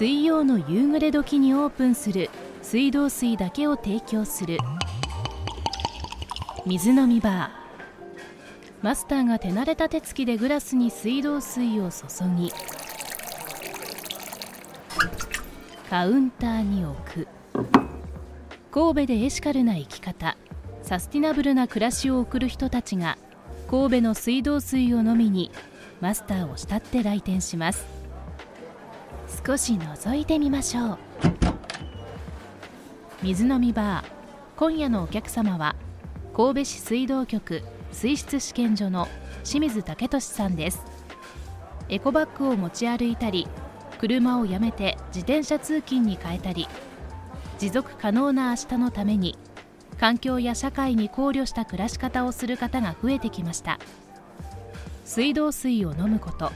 [0.00, 2.30] 水曜の夕暮れ時にオープンする
[2.62, 4.56] 水道水だけを提供する。
[6.64, 8.82] 水飲みバー。
[8.82, 12.06] マスターが手慣れた手つきでグラスに水道水を注
[12.38, 12.50] ぎ。
[15.90, 17.28] カウンターに置く。
[18.70, 20.38] 神戸でエシカルな生き方。
[20.82, 23.18] サスティナブルな暮らしを送る人たちが
[23.70, 25.50] 神戸の水道水を飲みに
[26.00, 27.99] マスターを慕って来店します。
[29.46, 30.98] 少し覗いてみましょう。
[33.22, 34.04] 水飲みバー
[34.56, 35.76] 今夜のお客様は
[36.34, 37.62] 神戸市水道局
[37.92, 39.08] 水質試験所の
[39.44, 40.84] 清水武俊さんです。
[41.88, 43.46] エコバッグを持ち歩いたり
[43.98, 46.68] 車をやめて自転車通勤に変えたり
[47.58, 49.36] 持続可能な明日のために
[49.98, 53.78] 環境や社会に考慮した暮らし方をする方が増えてきました。
[55.04, 56.52] 水道水を飲むこと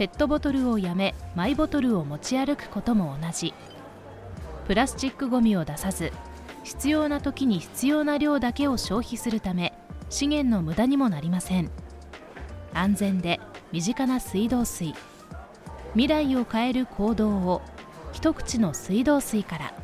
[0.00, 3.52] ペットボトルをやめマイボトルを持ち歩くことも同じ。
[4.66, 6.10] プラスチックごみを出さず
[6.64, 9.74] 必要な時に必要な量だけを消費するため
[10.08, 11.70] 資源の無駄にもなりません。
[12.72, 13.40] 安全で
[13.72, 14.94] 身近な水道水。
[15.92, 17.60] 未来を変える行動を
[18.14, 19.74] 一口の水道水から。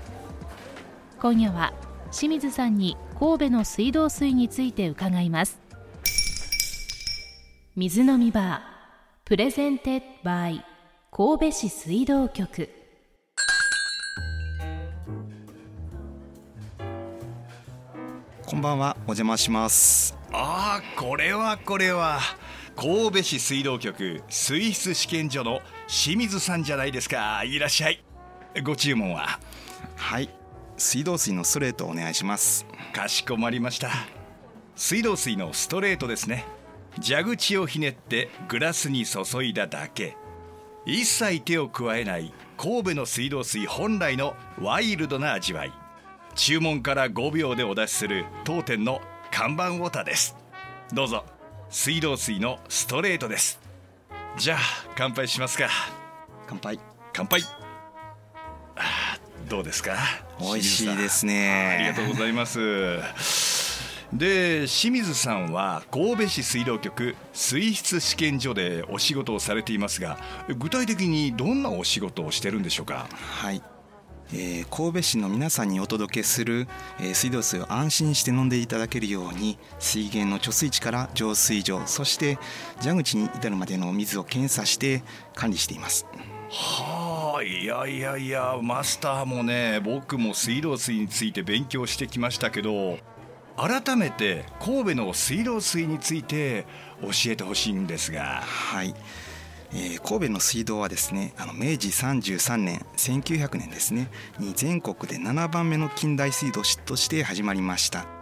[1.20, 1.74] 今夜は
[2.10, 5.60] 清水さんに神戸の水道水について伺います。
[7.76, 8.75] 水飲みバー。
[9.28, 10.64] Presented by
[11.10, 12.70] 神戸市水道局。
[18.46, 20.16] こんばんはお邪魔します。
[20.32, 22.20] ああこれはこれは。
[22.76, 27.42] 神戸市水道局水質試験所の清水さんじゃないですか。
[27.42, 28.04] いらっしゃい。
[28.62, 29.40] ご注文は？
[29.96, 30.30] はい。
[30.76, 32.64] 水道水のストレートお願いします。
[32.92, 33.90] かしこまりました。
[34.76, 36.44] 水道水のストレートですね
[37.02, 40.16] 蛇口をひねってグラスに注いだだけ。
[40.84, 45.72] 一切手を加えない神戸の水道水本来のワイルドな味わい。
[46.34, 49.00] 注文から5秒でお出しする当店の
[49.30, 50.36] 看板ウォーターです。
[50.92, 51.24] どうぞ。
[51.68, 53.58] 水道水のストレートです。
[54.36, 54.58] じゃあ
[54.96, 55.68] 乾杯しますか。
[56.46, 56.78] 乾杯。
[57.12, 57.42] 乾杯。
[59.48, 59.96] どうですか？
[60.40, 61.78] 美味しいですね。
[61.78, 62.58] ありがとうございます
[64.12, 70.18] で清水さんは神戸市水道局水質試験所でお仕事をされていますが
[70.58, 73.08] 具体的にどんなお仕事をしてるんでしょうか？
[73.10, 73.62] はい、
[74.32, 76.68] えー神戸市の皆さんにお届けする、
[77.00, 82.38] えー水道水を安心して飲んでいただけるように水源の貯水池から浄水場そして
[82.80, 85.02] 蛇口に至るまでの水を検査して
[85.34, 86.06] 管理しています。
[86.48, 92.98] はあいやいやいやマスターもね僕も水道水について勉強してきましたけど
[93.56, 96.66] 改めて神戸の水道水について
[97.00, 98.42] 教えてほしいんですが。
[98.42, 98.94] はい、
[99.72, 104.08] えー神戸の水道はですねあの明治33年1900年ですね
[104.38, 108.15] に全国で7番目の近代水道として始まりました。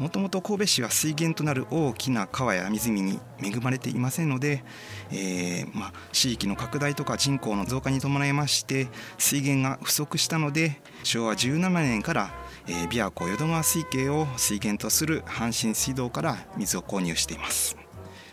[0.00, 4.64] もともと神戸市は水源となる大きな川や湖に恵まれていませんので、
[5.12, 12.34] えーまあ、地域の拡大とか人口の増加に伴いまして水源が不足したので昭和17年から、
[12.66, 17.76] えー、琵琶湖淀川水系を水源とする阪神水道から水を購入しています。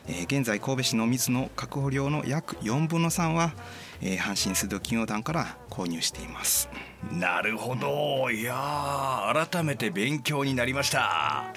[0.07, 3.53] えー現在神戸市の水の確保量の約4分の3は、
[4.01, 6.69] えー阪神水道企業団から購入しています。
[7.12, 8.31] なるほど。
[8.31, 11.53] いやー改めて勉強になりました、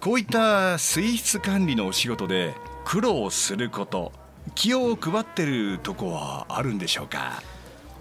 [0.00, 2.54] こういった水質管理のお仕事で
[2.84, 4.12] 苦労すること
[4.54, 7.42] 気を配ってるとこはあるんでしょうか？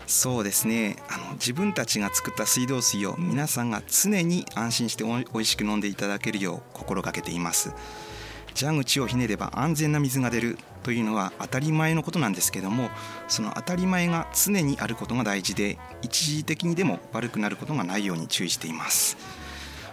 [0.05, 0.95] そうですね。
[1.09, 7.73] あの自分たちが作った水道水を皆さんが常に安心しておいしく飲んでいただけるよう心がけています
[8.59, 12.89] 蛇口をひねれば安全な水が出るというのは当たり前のことなんですけども
[13.27, 19.17] その当たり前が常にあることが大事で一時的にでも悪くなることがないように注意しています。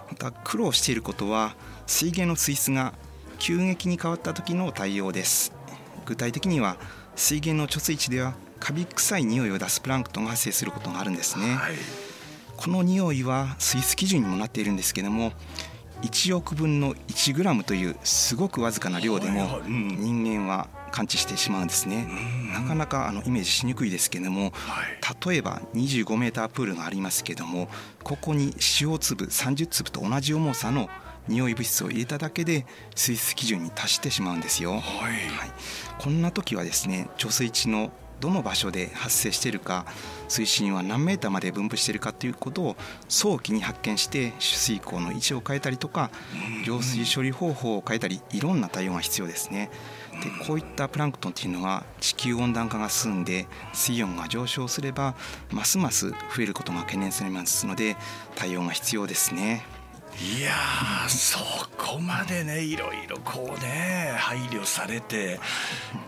[0.09, 2.95] また苦労していることは水源の水質が
[3.39, 5.53] 急激に変わった時の対応です。
[6.07, 6.77] 具体的には
[7.17, 11.75] 水源の貯水池ではカビ臭い匂いを出すプランクトンが発生することがあるんですね、はい。
[12.57, 15.33] この匂いは水質基準にもなっているんですけども
[16.05, 22.07] 1億分の1グラムというすごくわずかな量でも人間は感知してしまうんですね。
[22.53, 25.31] なかなかあのイメージしにくいですけどもはい。
[25.31, 27.69] 例えば25メータープールがありますけども
[28.03, 30.89] ここに塩粒30粒と同じ重さの
[31.27, 34.81] 匂い物質を入れただけで水質基準に達してしまうんですよ、はい。
[34.81, 35.53] はい、
[35.99, 37.91] こんな時はですね貯水池の
[38.25, 39.85] どの場所で発生しているか
[40.29, 42.77] 水深は何メーターまで分布しているかということを
[43.07, 46.11] 早期に発見して取水口の位置を変えたりとか
[46.65, 49.71] 浄水処理方法を変えたりいろんな対応が必要ですね。
[50.23, 55.15] でこういったプランクトンというのは地球温暖化が進んで水温が上昇すれば
[55.51, 57.99] ますます増えることが懸念されますので
[58.37, 59.67] 対応が必要ですね。
[60.21, 60.53] いや
[61.09, 61.39] そ
[61.77, 65.41] こまでねいろいろこうね配慮されて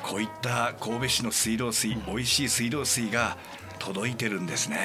[0.02, 3.36] こういった神戸市の水道水美味しい水道水が
[3.78, 4.78] 届いてるんですね。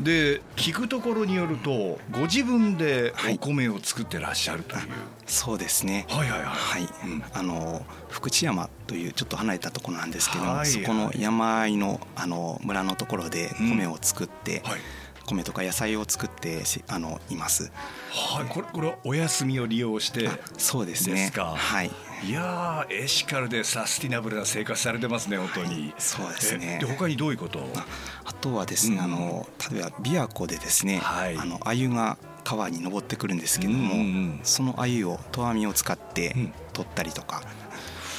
[0.00, 4.88] で聞くところによるとご自分でお米を作ってらっしゃるという、はい、
[5.26, 6.06] そうですね。
[6.08, 14.80] はいはいはい、はい、うん、あの福知山というちょっと離れたところなんですけども、はいはい、そこの山あいのあの村のところで米を作って、うんはい
[15.24, 17.70] 米とか野菜を作ってあのいます。
[18.10, 21.30] はい、これこれはお休みを利用してそうですね。
[21.32, 21.90] すはい。
[22.24, 25.82] いやエシカルでサスティナブルな生活されてますね本当に。
[25.82, 26.78] はい、そうですね。
[26.80, 27.60] で他にどういうこと？
[27.74, 27.86] あ
[28.24, 36.34] あとはですね、うん、あの例えば琵琶湖でですね、はい、あの鮎が川に登ってくるんですけども、うんうん、その鮎を投網を使って
[36.72, 37.42] 取ったりとか。
[37.44, 37.62] うん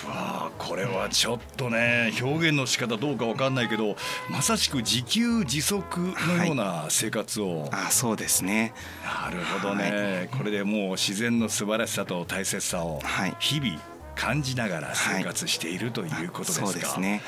[0.08, 3.96] あこれはちょっとね表現の仕方どうか分かんないけど
[4.30, 8.74] まさしく自給自足のような生活を、はい、あそうですね。
[9.04, 13.00] なるほどね、はい、これでもう自然の素晴らしさと大切さを
[13.40, 17.22] 日々感じながら生活しているということですか、はい、そうですね。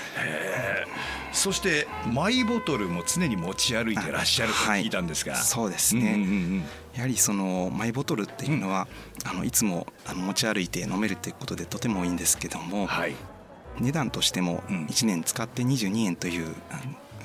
[1.31, 6.63] そしてマイボトルも常に持ち歩いてらっしゃると聞いたんですが、そうですね、うんうんうん
[6.95, 8.87] やはりそのマイボトルっていうのは、
[9.25, 13.15] あのいつもあの持ち歩いて飲めるということでとてもいいんですけども、はい、
[13.79, 16.55] 値段としても1年使って22円という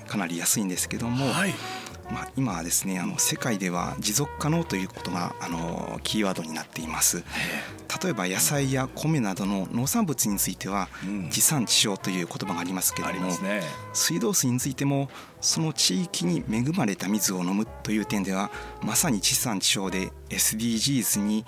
[0.09, 1.55] かなり安いんですけども、はい、
[2.13, 7.23] まあ、今はですねあの世界では持続可能ということがあのキーワードになっています。
[8.03, 10.89] 例えば野菜や米などの農産物については、
[11.31, 13.63] 地産地消という言葉がありますけれども、ね、
[13.93, 15.11] 水道水についても
[15.41, 18.51] その地域に恵まれた水を飲むという点では
[18.83, 21.45] まさに地産地消で SDGs に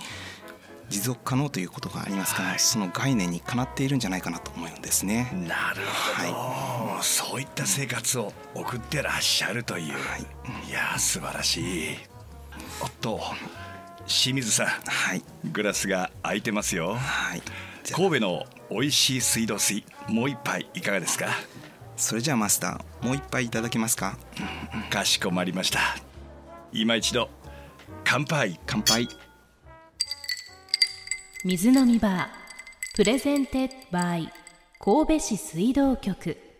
[0.92, 5.32] 持続可能ということがありますから、はい、その概念にかなっているんじゃないかなと思うんですね。
[5.48, 11.96] なるほど、はい、そういった生活を送ってらっしゃるという、はい、いや素晴らしい。
[12.80, 13.20] おっと
[14.06, 16.94] 清水さん、はい、グラスが空いてますよ。
[16.94, 17.42] はい、
[17.92, 21.28] 神戸の美味しい水道水もう一杯いかがですか？
[21.96, 24.16] それじゃあマスターもう一杯いただけますか？
[24.90, 25.80] かしこまりました。
[26.72, 27.30] 今一度
[28.04, 29.08] 乾杯乾杯。
[31.44, 32.94] 水飲みバー。
[32.94, 34.32] Presented by
[34.78, 36.51] 神戸市水道局。